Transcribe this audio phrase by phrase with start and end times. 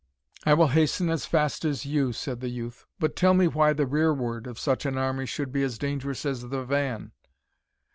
[0.47, 3.85] "I will hasten as fast as you," said the youth; "but tell me why the
[3.85, 7.11] rearward of such an army should be as dangerous as the van?"